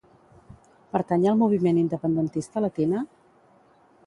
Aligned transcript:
Pertany 0.95 1.27
al 1.33 1.37
moviment 1.41 1.79
independentista 1.83 2.65
la 2.67 2.73
Tina? 2.81 3.05